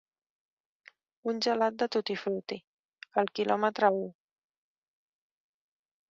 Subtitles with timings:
[1.31, 4.03] Un gelat de 'tutti-frutti'.El quilòmetre u.